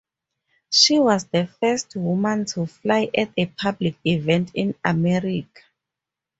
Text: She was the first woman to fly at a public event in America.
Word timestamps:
She 0.71 0.97
was 0.97 1.25
the 1.25 1.45
first 1.45 1.95
woman 1.95 2.45
to 2.45 2.65
fly 2.65 3.11
at 3.15 3.29
a 3.37 3.45
public 3.45 3.97
event 4.03 4.49
in 4.55 4.73
America. 4.83 5.61